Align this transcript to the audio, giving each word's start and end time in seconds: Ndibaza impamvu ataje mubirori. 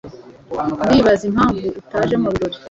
Ndibaza 0.89 1.23
impamvu 1.29 1.67
ataje 1.89 2.15
mubirori. 2.23 2.57